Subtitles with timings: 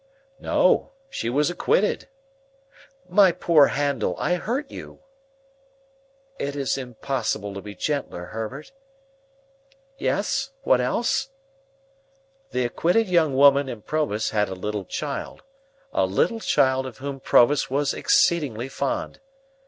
[0.39, 5.03] "No; she was acquitted.—My poor Handel, I hurt you!"
[6.39, 8.71] "It is impossible to be gentler, Herbert.
[9.99, 10.53] Yes?
[10.63, 11.29] What else?"
[12.49, 15.43] "This acquitted young woman and Provis had a little child;
[15.93, 19.19] a little child of whom Provis was exceedingly fond.